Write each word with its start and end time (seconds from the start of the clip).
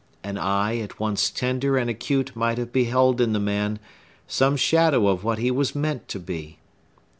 An 0.23 0.39
eye 0.39 0.79
at 0.79 0.99
once 0.99 1.29
tender 1.29 1.77
and 1.77 1.87
acute 1.87 2.35
might 2.35 2.57
have 2.57 2.73
beheld 2.73 3.21
in 3.21 3.33
the 3.33 3.39
man 3.39 3.77
some 4.25 4.57
shadow 4.57 5.05
of 5.07 5.23
what 5.23 5.37
he 5.37 5.51
was 5.51 5.75
meant 5.75 6.07
to 6.07 6.19
be. 6.19 6.57